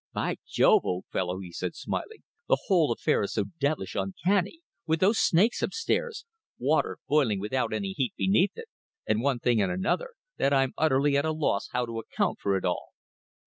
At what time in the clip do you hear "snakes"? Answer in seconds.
5.19-5.61